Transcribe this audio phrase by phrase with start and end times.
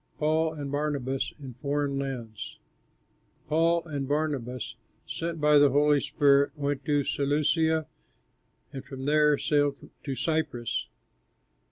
[0.17, 2.57] PAUL AND BARNABAS IN FOREIGN LANDS
[3.47, 7.85] Paul and Barnabas, sent by the Holy Spirit, went to Seleucia
[8.73, 10.87] and from there sailed to Cyprus.